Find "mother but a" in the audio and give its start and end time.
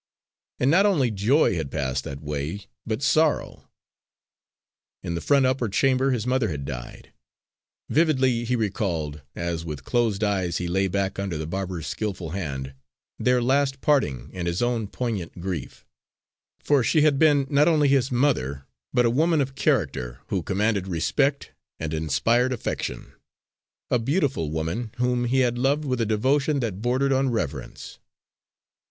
18.11-19.11